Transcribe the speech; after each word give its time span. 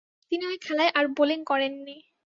তিনি 0.31 0.43
ঐ 0.45 0.53
খেলায় 0.61 0.91
আর 0.95 1.05
বোলিং 1.17 1.39
করেননি। 1.43 1.97